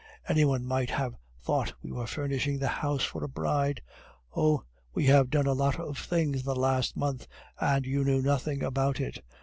[0.27, 1.13] Any one might have
[1.43, 3.83] thought we were furnishing the house for a bride.
[4.35, 4.63] Oh!
[4.95, 7.27] we have done a lot of things in the last month,
[7.59, 9.23] and you knew nothing about it.